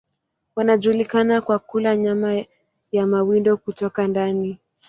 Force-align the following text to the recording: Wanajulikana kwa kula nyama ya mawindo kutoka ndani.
Wanajulikana 0.55 1.41
kwa 1.41 1.59
kula 1.59 1.97
nyama 1.97 2.43
ya 2.91 3.07
mawindo 3.07 3.57
kutoka 3.57 4.07
ndani. 4.07 4.59